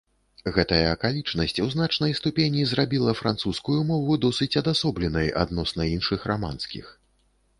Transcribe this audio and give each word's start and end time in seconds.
Гэтая 0.53 0.85
акалічнасць 0.91 1.59
у 1.65 1.65
значнай 1.73 2.15
ступені 2.19 2.63
зрабіла 2.71 3.13
французскую 3.19 3.77
мову 3.91 4.17
досыць 4.25 4.49
адасобленай 4.63 5.31
адносна 5.43 5.89
іншых 5.95 6.27
раманскіх. 6.33 6.91